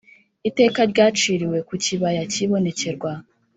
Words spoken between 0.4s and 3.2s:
Iteka ryaciriwe ku kibaya cy’ibonekerwa.